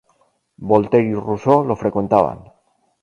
[0.69, 2.39] Voltaire y Rousseau lo frecuentaban.